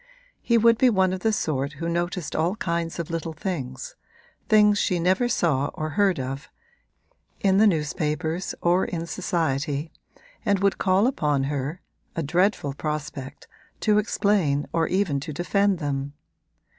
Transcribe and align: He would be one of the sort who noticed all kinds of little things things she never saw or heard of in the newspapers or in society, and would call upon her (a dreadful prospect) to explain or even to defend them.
He 0.41 0.57
would 0.57 0.79
be 0.79 0.89
one 0.89 1.13
of 1.13 1.19
the 1.19 1.31
sort 1.31 1.73
who 1.73 1.87
noticed 1.87 2.35
all 2.35 2.55
kinds 2.55 2.97
of 2.97 3.11
little 3.11 3.33
things 3.33 3.95
things 4.49 4.79
she 4.79 4.99
never 4.99 5.29
saw 5.29 5.69
or 5.75 5.89
heard 5.89 6.19
of 6.19 6.49
in 7.41 7.59
the 7.59 7.67
newspapers 7.67 8.55
or 8.63 8.83
in 8.83 9.05
society, 9.05 9.93
and 10.43 10.57
would 10.57 10.79
call 10.79 11.05
upon 11.05 11.43
her 11.43 11.81
(a 12.15 12.23
dreadful 12.23 12.73
prospect) 12.73 13.47
to 13.81 13.99
explain 13.99 14.65
or 14.73 14.87
even 14.87 15.19
to 15.19 15.31
defend 15.33 15.77
them. 15.77 16.13